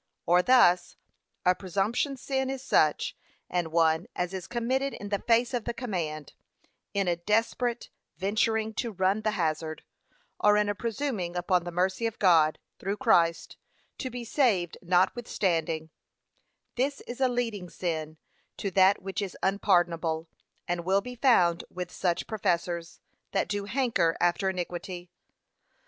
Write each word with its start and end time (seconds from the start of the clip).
Or 0.25 0.41
thus, 0.41 0.97
a 1.45 1.53
presumptuous 1.53 2.19
sin 2.21 2.49
is 2.49 2.63
such 2.63 3.15
an 3.51 3.69
one 3.69 4.07
as 4.15 4.33
is 4.33 4.47
committed 4.47 4.95
in 4.95 5.09
the 5.09 5.19
face 5.21 5.53
of 5.53 5.65
the 5.65 5.75
command, 5.75 6.33
in 6.91 7.07
a 7.07 7.17
desperate 7.17 7.89
venturing 8.17 8.73
to 8.81 8.91
run 8.91 9.21
the 9.21 9.29
hazard, 9.37 9.83
or 10.39 10.57
in 10.57 10.69
a 10.69 10.73
presuming 10.73 11.35
upon 11.35 11.65
the 11.65 11.71
mercy 11.71 12.07
of 12.07 12.17
God, 12.17 12.57
through 12.79 12.97
Christ, 12.97 13.57
to 13.99 14.09
be 14.09 14.25
saved 14.25 14.75
not 14.81 15.13
withstanding: 15.15 15.91
this 16.77 17.01
is 17.01 17.21
a 17.21 17.29
leading 17.29 17.69
sin 17.69 18.17
to 18.57 18.71
that 18.71 19.03
which 19.03 19.21
is 19.21 19.37
unpardonable, 19.43 20.27
and 20.67 20.83
will 20.83 21.01
be 21.01 21.13
found 21.13 21.63
with 21.69 21.91
such 21.91 22.25
professors; 22.25 22.99
that 23.33 23.47
do 23.47 23.65
hanker 23.65 24.17
after 24.19 24.49
iniquity. 24.49 25.11